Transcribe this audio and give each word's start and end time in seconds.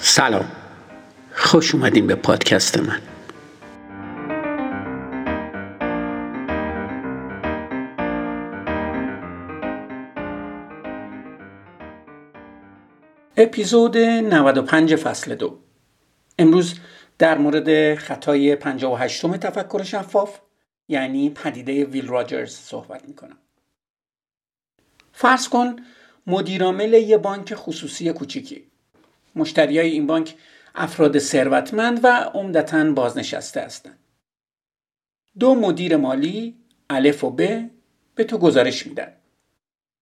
سلام. 0.00 0.52
خوش 1.34 1.74
اومدین 1.74 2.06
به 2.06 2.14
پادکست 2.14 2.78
من. 2.78 3.00
اپیزود 13.36 13.96
95 13.96 14.96
فصل 14.96 15.34
دو. 15.34 15.58
امروز 16.38 16.74
در 17.18 17.38
مورد 17.38 17.94
خطای 17.94 18.56
58 18.56 19.26
تفکر 19.36 19.82
شفاف 19.82 20.38
یعنی 20.88 21.30
پدیده 21.30 21.84
ویل 21.84 22.08
راجرز 22.08 22.54
صحبت 22.54 23.08
می‌کنم. 23.08 23.38
فرض 25.12 25.48
کن 25.48 25.76
مدیرعامل 26.26 26.92
یه 26.92 27.18
بانک 27.18 27.54
خصوصی 27.54 28.12
کوچیکی. 28.12 28.77
مشتریای 29.38 29.90
این 29.90 30.06
بانک 30.06 30.34
افراد 30.74 31.18
ثروتمند 31.18 32.00
و 32.04 32.06
عمدتا 32.34 32.92
بازنشسته 32.92 33.60
هستند. 33.60 33.98
دو 35.38 35.54
مدیر 35.54 35.96
مالی 35.96 36.56
الف 36.90 37.24
و 37.24 37.30
ب 37.30 37.70
به 38.14 38.24
تو 38.24 38.38
گزارش 38.38 38.86
میدن. 38.86 39.12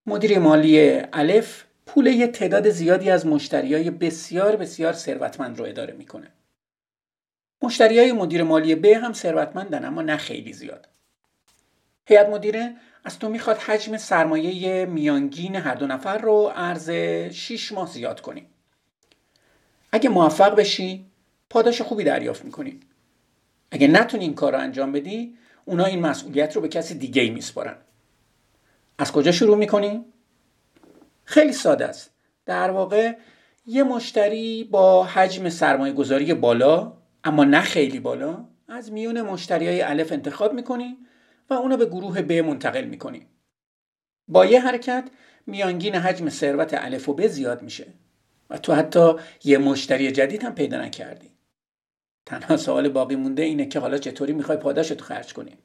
مدیر 0.06 0.38
مالی 0.38 1.00
الف 1.12 1.64
پول 1.86 2.06
یه 2.06 2.26
تعداد 2.26 2.70
زیادی 2.70 3.10
از 3.10 3.26
مشتریای 3.26 3.90
بسیار 3.90 4.56
بسیار 4.56 4.92
ثروتمند 4.92 5.58
رو 5.58 5.64
اداره 5.64 5.94
می‌کنه. 5.94 6.32
مشتریای 7.62 8.12
مدیر 8.12 8.42
مالی 8.42 8.74
ب 8.74 8.84
هم 8.84 9.12
ثروتمندن 9.12 9.84
اما 9.84 10.02
نه 10.02 10.16
خیلی 10.16 10.52
زیاد. 10.52 10.88
هیئت 12.06 12.28
مدیره 12.28 12.76
از 13.04 13.18
تو 13.18 13.28
می‌خواد 13.28 13.58
حجم 13.58 13.96
سرمایه 13.96 14.86
میانگین 14.86 15.56
هر 15.56 15.74
دو 15.74 15.86
نفر 15.86 16.18
رو 16.18 16.52
عرض 16.56 16.90
6 17.30 17.72
ماه 17.72 17.92
زیاد 17.92 18.20
کنی 18.20 18.46
اگه 19.92 20.08
موفق 20.08 20.54
بشی 20.54 21.06
پاداش 21.50 21.82
خوبی 21.82 22.04
دریافت 22.04 22.44
می‌کنی. 22.44 22.80
اگه 23.70 23.88
نتونی 23.88 24.24
این 24.24 24.34
کار 24.34 24.52
رو 24.52 24.58
انجام 24.58 24.92
بدی 24.92 25.36
اونا 25.64 25.84
این 25.84 26.00
مسئولیت 26.00 26.56
رو 26.56 26.62
به 26.62 26.68
کسی 26.68 26.94
دیگه 26.94 27.22
ای 27.22 27.30
میسپارن. 27.30 27.76
از 28.98 29.12
کجا 29.12 29.32
شروع 29.32 29.56
می‌کنی؟ 29.56 30.04
خیلی 31.24 31.52
ساده 31.52 31.86
است. 31.86 32.10
در 32.46 32.70
واقع 32.70 33.16
یه 33.66 33.82
مشتری 33.82 34.64
با 34.64 35.04
حجم 35.04 35.48
سرمایه 35.48 35.92
گذاری 35.92 36.34
بالا 36.34 36.92
اما 37.24 37.44
نه 37.44 37.60
خیلی 37.60 38.00
بالا 38.00 38.44
از 38.68 38.92
میون 38.92 39.22
مشتری 39.22 39.66
های 39.66 39.82
الف 39.82 40.12
انتخاب 40.12 40.52
می‌کنی 40.52 40.96
و 41.50 41.54
اونو 41.54 41.76
به 41.76 41.86
گروه 41.86 42.22
ب 42.22 42.32
منتقل 42.32 42.84
می‌کنی. 42.84 43.26
با 44.28 44.46
یه 44.46 44.60
حرکت 44.60 45.08
میانگین 45.46 45.94
حجم 45.94 46.28
ثروت 46.28 46.74
الف 46.74 47.08
و 47.08 47.14
ب 47.14 47.26
زیاد 47.26 47.62
میشه. 47.62 47.86
و 48.50 48.58
تو 48.58 48.72
حتی 48.74 49.12
یه 49.44 49.58
مشتری 49.58 50.12
جدید 50.12 50.44
هم 50.44 50.54
پیدا 50.54 50.82
نکردی. 50.82 51.30
تنها 52.26 52.56
سوال 52.56 52.88
باقی 52.88 53.16
مونده 53.16 53.42
اینه 53.42 53.66
که 53.66 53.78
حالا 53.78 53.98
چطوری 53.98 54.32
می‌خوای 54.32 54.58
پاداشتو 54.58 55.04
خرج 55.04 55.32
کنی؟ 55.32 55.58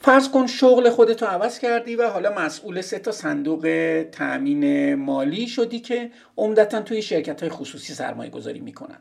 فرض 0.00 0.28
کن 0.30 0.46
شغل 0.46 0.90
خودتو 0.90 1.26
عوض 1.26 1.58
کردی 1.58 1.96
و 1.96 2.08
حالا 2.08 2.34
مسئول 2.34 2.80
سه 2.80 2.98
تا 2.98 3.12
صندوق 3.12 3.62
تأمین 4.12 4.94
مالی 4.94 5.48
شدی 5.48 5.80
که 5.80 6.10
عمدتا 6.36 6.82
توی 6.82 7.02
شرکت 7.02 7.40
های 7.40 7.50
خصوصی 7.50 7.94
سرمایه 7.94 8.30
گذاری 8.30 8.60
می‌کنن. 8.60 9.00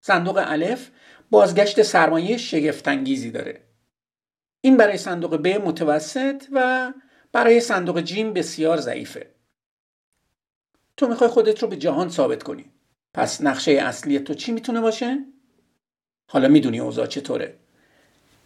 صندوق 0.00 0.42
الف 0.46 0.90
بازگشت 1.30 1.82
سرمایه 1.82 2.36
شگفتانگیزی 2.36 3.30
داره. 3.30 3.60
این 4.60 4.76
برای 4.76 4.96
صندوق 4.96 5.36
ب 5.36 5.46
متوسط 5.46 6.44
و 6.52 6.92
برای 7.32 7.60
صندوق 7.60 8.00
جیم 8.00 8.32
بسیار 8.32 8.76
ضعیفه. 8.80 9.26
تو 11.02 11.08
می‌خوای 11.08 11.30
خودت 11.30 11.62
رو 11.62 11.68
به 11.68 11.76
جهان 11.76 12.08
ثابت 12.08 12.42
کنی. 12.42 12.64
پس 13.14 13.40
نقشه 13.40 13.72
اصلی 13.72 14.18
تو 14.18 14.34
چی 14.34 14.52
می‌تونه 14.52 14.80
باشه؟ 14.80 15.18
حالا 16.30 16.48
می‌دونی 16.48 16.80
اوضاع 16.80 17.06
چطوره. 17.06 17.54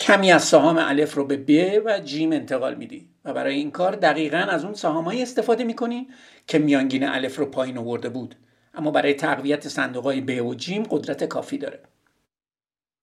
کمی 0.01 0.33
از 0.33 0.45
سهام 0.45 0.77
الف 0.79 1.15
رو 1.15 1.25
به 1.25 1.37
ب 1.37 1.83
و 1.85 2.01
جیم 2.01 2.33
انتقال 2.33 2.75
میدی 2.75 3.09
و 3.25 3.33
برای 3.33 3.55
این 3.55 3.71
کار 3.71 3.95
دقیقا 3.95 4.37
از 4.37 4.65
اون 4.65 4.75
سهامایی 4.75 5.23
استفاده 5.23 5.65
می‌کنی 5.65 6.09
که 6.47 6.59
میانگین 6.59 7.05
الف 7.05 7.37
رو 7.37 7.47
پایین 7.47 7.79
آورده 7.79 8.09
بود. 8.09 8.35
اما 8.75 8.91
برای 8.91 9.15
تقویت 9.15 9.69
صندوقهای 9.69 10.21
ب 10.21 10.47
و 10.47 10.55
جیم 10.55 10.83
قدرت 10.83 11.25
کافی 11.25 11.59
داره. 11.59 11.81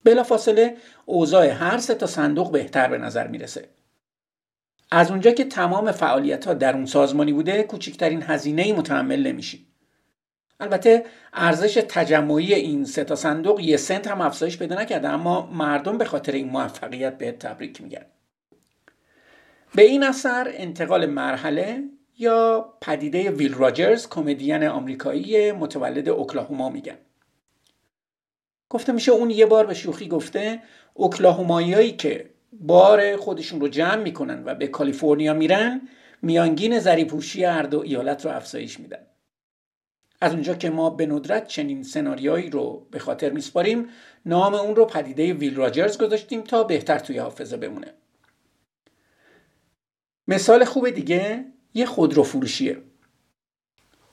بلافاصله 0.04 0.76
اوضاع 1.06 1.46
هر 1.46 1.78
سه 1.78 1.94
تا 1.94 2.06
صندوق 2.06 2.52
بهتر 2.52 2.88
به 2.88 2.98
نظر 2.98 3.26
می‌رسه. 3.26 3.68
از 4.90 5.10
اونجا 5.10 5.30
که 5.30 5.44
تمام 5.44 5.92
فعالیت 5.92 6.46
ها 6.46 6.54
در 6.54 6.74
اون 6.74 6.86
سازمانی 6.86 7.32
بوده 7.32 7.62
کوچکترین 7.62 8.22
هزینه 8.22 8.72
متحمل 8.72 9.26
نمیشی 9.26 9.66
البته 10.60 11.04
ارزش 11.32 11.84
تجمعی 11.88 12.54
این 12.54 12.84
سه 12.84 13.04
تا 13.04 13.16
صندوق 13.16 13.60
یه 13.60 13.76
سنت 13.76 14.06
هم 14.06 14.20
افزایش 14.20 14.58
پیدا 14.58 14.80
نکرده 14.80 15.08
اما 15.08 15.46
مردم 15.46 15.98
به 15.98 16.04
خاطر 16.04 16.32
این 16.32 16.48
موفقیت 16.48 17.18
به 17.18 17.32
تبریک 17.32 17.80
میگن 17.80 18.06
به 19.74 19.82
این 19.82 20.02
اثر 20.02 20.52
انتقال 20.54 21.06
مرحله 21.06 21.82
یا 22.18 22.74
پدیده 22.80 23.30
ویل 23.30 23.54
راجرز 23.54 24.08
کمدین 24.08 24.64
آمریکایی 24.64 25.52
متولد 25.52 26.08
اوکلاهوما 26.08 26.68
میگن. 26.68 26.98
گفته 28.68 28.92
میشه 28.92 29.12
اون 29.12 29.30
یه 29.30 29.46
بار 29.46 29.66
به 29.66 29.74
شوخی 29.74 30.08
گفته 30.08 30.62
اوکلاهوماییایی 30.94 31.92
که 31.92 32.33
بار 32.60 33.16
خودشون 33.16 33.60
رو 33.60 33.68
جمع 33.68 34.02
می‌کنن 34.02 34.42
و 34.44 34.54
به 34.54 34.66
کالیفرنیا 34.66 35.34
میرن 35.34 35.80
میانگین 36.22 36.78
زریپوشی 36.78 37.44
هر 37.44 37.62
دو 37.62 37.80
ایالت 37.80 38.24
رو 38.24 38.30
افزایش 38.30 38.80
میدن. 38.80 39.06
از 40.20 40.32
اونجا 40.32 40.54
که 40.54 40.70
ما 40.70 40.90
به 40.90 41.06
ندرت 41.06 41.46
چنین 41.46 41.82
سناریویی 41.82 42.50
رو 42.50 42.86
به 42.90 42.98
خاطر 42.98 43.30
میسپاریم 43.30 43.88
نام 44.26 44.54
اون 44.54 44.76
رو 44.76 44.84
پدیده 44.84 45.32
ویل 45.32 45.54
راجرز 45.54 45.98
گذاشتیم 45.98 46.40
تا 46.40 46.64
بهتر 46.64 46.98
توی 46.98 47.18
حافظه 47.18 47.56
بمونه. 47.56 47.94
مثال 50.28 50.64
خوب 50.64 50.90
دیگه 50.90 51.44
یه 51.74 51.86
خودرو 51.86 52.22
فروشیه 52.22 52.78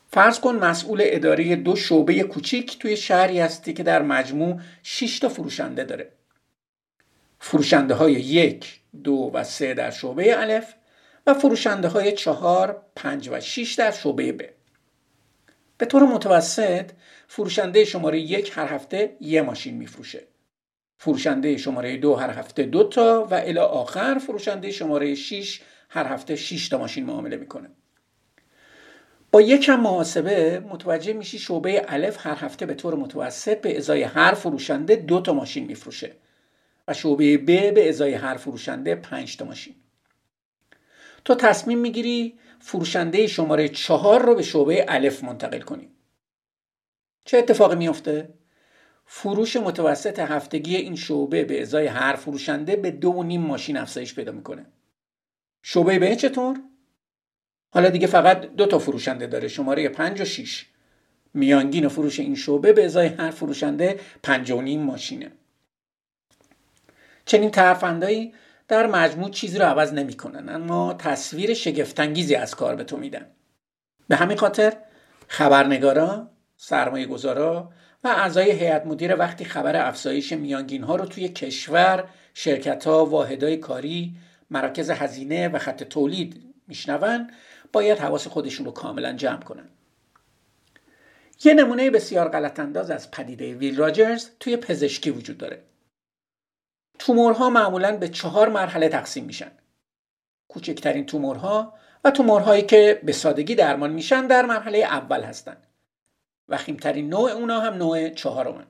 فرض 0.08 0.40
کن 0.40 0.56
مسئول 0.56 1.02
اداره 1.04 1.56
دو 1.56 1.76
شعبه 1.76 2.24
کوچیک 2.24 2.80
توی 2.80 2.98
شهری 2.98 3.40
هستی 3.40 3.74
که 3.74 3.84
در 3.84 4.02
مجموع 4.02 4.60
6 4.84 5.20
تا 5.20 5.30
فروشنده 5.30 5.84
داره. 5.84 6.12
فروشنده 7.44 7.94
های 7.94 8.14
یک، 8.14 8.80
دو 9.04 9.32
و 9.34 9.44
سه 9.44 9.74
در 9.74 9.92
شعبه 9.92 10.38
الف 10.38 10.74
و 11.28 11.34
فروشنده 11.34 11.88
های 11.88 12.12
چهار، 12.12 12.82
پنج 12.96 13.30
و 13.32 13.40
شیش 13.40 13.74
در 13.74 13.92
شعبه 13.92 14.32
ب. 14.32 14.42
به 15.78 15.86
طور 15.86 16.04
متوسط 16.04 16.92
فروشنده 17.28 17.86
شماره 17.86 18.20
یک 18.20 18.52
هر 18.56 18.74
هفته 18.74 19.18
یه 19.22 19.42
ماشین 19.42 19.78
میفروشه. 19.78 20.24
فروشنده 20.98 21.58
شماره 21.58 21.98
دو 21.98 22.16
هر 22.16 22.30
هفته 22.30 22.64
دو 22.64 22.84
تا 22.84 23.28
و 23.32 23.34
الی 23.34 23.60
آخر 23.60 24.20
فروشنده 24.28 24.72
شماره 24.72 25.16
6 25.16 25.62
هر 25.90 26.06
هفته 26.06 26.36
6 26.36 26.70
تا 26.70 26.78
ماشین 26.78 27.06
معامله 27.06 27.38
می‌کنه. 27.38 27.70
با 29.32 29.42
یکم 29.42 29.80
محاسبه 29.80 30.60
متوجه 30.60 31.14
میشی 31.14 31.40
شعبه 31.40 31.86
الف 31.88 32.28
هر 32.28 32.36
هفته 32.36 32.66
به 32.66 32.74
طور 32.74 32.96
متوسط 32.96 33.62
به 33.62 33.78
ازای 33.78 34.04
هر 34.04 34.34
فروشنده 34.34 34.96
دو 34.96 35.22
تا 35.22 35.34
ماشین 35.34 35.66
میفروشه 35.66 36.12
شعبه 36.94 37.38
ب 37.38 37.74
به 37.74 37.90
ازای 37.90 38.14
هر 38.14 38.38
فروشنده 38.38 38.96
5 38.96 39.38
تا 39.38 39.46
ماشین. 39.46 39.76
تو 41.26 41.36
تصمیم 41.36 41.78
می‌گیری 41.78 42.40
فروشنده 42.60 43.28
شماره 43.28 43.70
چهار 43.70 44.22
رو 44.22 44.36
به 44.36 44.44
شعبه 44.44 44.86
الف 44.88 45.24
منتقل 45.24 45.60
کنی. 45.60 45.90
چه 47.26 47.38
اتفاقی 47.38 47.76
میافته؟ 47.76 48.34
فروش 49.06 49.56
متوسط 49.56 50.20
هفتگی 50.20 50.76
این 50.76 50.96
شعبه 50.96 51.44
به 51.44 51.62
ازای 51.62 51.88
هر 51.88 52.16
فروشنده 52.16 52.76
به 52.76 52.92
دو 52.92 53.10
و 53.10 53.24
نیم 53.24 53.42
ماشین 53.42 53.78
افزایش 53.78 54.16
پیدا 54.16 54.32
می‌کنه. 54.32 54.66
شعبه 55.64 56.00
به 56.00 56.16
چطور؟ 56.16 56.60
حالا 57.70 57.90
دیگه 57.90 58.08
فقط 58.08 58.42
دو 58.42 58.66
تا 58.66 58.80
فروشنده 58.80 59.28
داره 59.28 59.48
شماره 59.48 59.90
پنج 59.90 60.22
و 60.22 60.26
شیش. 60.26 60.66
میانگین 61.34 61.88
فروش 61.88 62.20
این 62.20 62.36
شعبه 62.36 62.74
به 62.74 62.86
ازای 62.86 63.08
هر 63.08 63.32
فروشنده 63.32 64.00
پنج 64.24 64.52
و 64.52 64.62
نیم 64.62 64.82
ماشینه. 64.82 65.32
چنین 67.32 67.52
ترفندهایی 67.52 68.34
در 68.68 68.88
مجموع 68.88 69.30
چیزی 69.30 69.58
رو 69.58 69.66
عوض 69.66 69.94
نمی‌کنن 69.94 70.50
اما 70.50 70.94
تصویر 70.94 71.54
شگفتانگیزی 71.54 72.36
از 72.36 72.56
کار 72.56 72.76
به 72.76 72.84
تو 72.84 72.98
میدن. 72.98 73.26
به 74.08 74.16
همین 74.16 74.38
خاطر 74.38 74.74
خبرنگارا 75.28 76.30
سرمایه 76.58 77.06
گذارا 77.06 77.72
و 78.04 78.08
اعضای 78.08 78.52
هیئت 78.52 78.86
مدیره 78.86 79.16
وقتی 79.16 79.46
خبر 79.46 79.88
افزایش 79.88 80.34
میانگین 80.34 80.84
ها 80.84 80.96
رو 80.96 81.06
توی 81.06 81.30
کشور 81.30 82.04
شرکت 82.34 82.88
ها 82.88 83.06
واحدهای 83.06 83.58
کاری 83.58 84.16
مراکز 84.50 84.90
هزینه 84.90 85.48
و 85.48 85.60
خط 85.60 85.84
تولید 85.84 86.44
میشنون 86.68 87.32
باید 87.74 88.00
حواس 88.00 88.28
خودشون 88.28 88.66
رو 88.66 88.72
کاملا 88.72 89.14
جمع 89.14 89.42
کنن. 89.42 89.70
یه 91.44 91.54
نمونه 91.54 91.90
بسیار 91.90 92.30
غلط 92.30 92.60
انداز 92.60 92.92
از 92.92 93.12
پدیده 93.12 93.54
ویل 93.54 93.78
راجرز 93.78 94.30
توی 94.40 94.58
پزشکی 94.58 95.10
وجود 95.10 95.38
داره. 95.38 95.71
تومورها 97.02 97.50
معمولا 97.50 97.98
به 97.98 98.10
چهار 98.10 98.50
مرحله 98.50 98.90
تقسیم 98.90 99.26
میشن. 99.26 99.52
کوچکترین 100.48 101.06
تومورها 101.06 101.74
و 102.04 102.12
تومورهایی 102.12 102.62
که 102.62 103.02
به 103.04 103.12
سادگی 103.12 103.56
درمان 103.56 103.92
میشن 103.92 104.28
در 104.28 104.46
مرحله 104.46 104.78
اول 104.78 105.24
هستند 105.24 105.68
وخیمترین 106.50 107.10
نوع 107.10 107.32
اونا 107.32 107.60
هم 107.60 107.74
نوع 107.74 108.10
چهارمه 108.10 108.66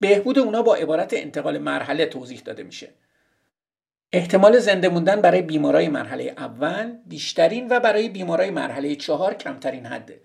بهبود 0.00 0.38
اونا 0.38 0.62
با 0.62 0.74
عبارت 0.74 1.14
انتقال 1.14 1.58
مرحله 1.58 2.06
توضیح 2.06 2.40
داده 2.40 2.62
میشه. 2.62 2.88
احتمال 4.12 4.58
زنده 4.58 4.88
موندن 4.88 5.20
برای 5.20 5.42
بیمارای 5.42 5.88
مرحله 5.88 6.34
اول 6.36 6.96
بیشترین 7.06 7.68
و 7.70 7.80
برای 7.80 8.08
بیمارای 8.08 8.50
مرحله 8.50 8.96
چهار 8.96 9.34
کمترین 9.34 9.86
حده. 9.86 10.20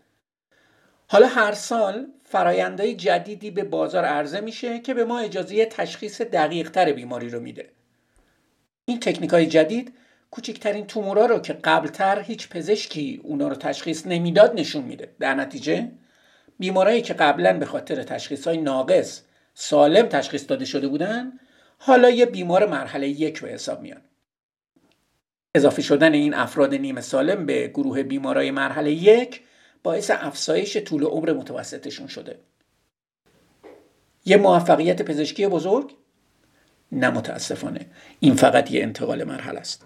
حالا 1.12 1.28
هر 1.28 1.52
سال 1.52 2.08
فرایندهای 2.24 2.96
جدیدی 2.96 3.52
به 3.52 3.64
بازار 3.64 4.06
عرضه 4.06 4.42
میشه 4.42 4.80
که 4.80 4.94
به 4.94 5.06
ما 5.06 5.20
اجازه 5.20 5.66
تشخیص 5.66 6.22
دقیق 6.22 6.72
تر 6.72 6.92
بیماری 6.92 7.30
رو 7.30 7.40
میده. 7.40 7.70
این 8.86 9.00
تکنیک 9.00 9.30
های 9.30 9.46
جدید 9.46 9.94
کوچکترین 10.32 10.88
تومورا 10.88 11.26
رو 11.26 11.40
که 11.40 11.54
قبلتر 11.54 12.20
هیچ 12.20 12.50
پزشکی 12.50 13.22
اونا 13.24 13.48
رو 13.48 13.56
تشخیص 13.56 14.08
نمی‌داد 14.08 14.60
نشون 14.60 14.84
میده. 14.84 15.10
در 15.20 15.34
نتیجه 15.34 15.92
بیمارایی 16.60 17.02
که 17.02 17.14
قبلا 17.14 17.60
به 17.60 17.66
خاطر 17.66 18.04
تشخیص 18.04 18.48
های 18.48 18.58
ناقص 18.58 19.22
سالم 19.54 20.08
تشخیص 20.08 20.46
داده 20.48 20.66
شده 20.66 20.88
بودن 20.88 21.40
حالا 21.78 22.10
یه 22.10 22.26
بیمار 22.26 22.66
مرحله 22.66 23.08
یک 23.08 23.42
به 23.42 23.50
حساب 23.50 23.82
میان. 23.82 24.02
اضافه 25.56 25.82
شدن 25.82 26.14
این 26.14 26.34
افراد 26.34 26.76
نیمه 26.76 27.02
سالم 27.02 27.46
به 27.46 27.68
گروه 27.68 28.04
بیمارای 28.04 28.52
مرحله 28.52 28.92
یک 28.92 29.42
باعث 29.84 30.12
افزایش 30.12 30.78
طول 30.78 31.04
عمر 31.04 31.34
متوسطشون 31.34 32.08
شده. 32.08 32.40
یه 34.26 34.38
موفقیت 34.38 35.02
پزشکی 35.02 35.48
بزرگ؟ 35.48 35.96
نه 36.92 37.10
متاسفانه. 37.10 37.86
این 38.20 38.36
فقط 38.36 38.72
یه 38.72 38.84
انتقال 38.84 39.24
مرحله 39.24 39.60
است. 39.60 39.86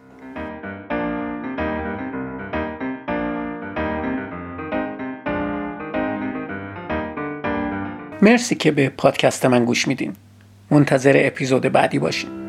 مرسی 8.22 8.56
که 8.56 8.72
به 8.72 8.90
پادکست 8.90 9.46
من 9.46 9.66
گوش 9.66 9.88
میدین. 9.88 10.16
منتظر 10.72 11.14
اپیزود 11.16 11.62
بعدی 11.62 12.00
باشین. 12.00 12.43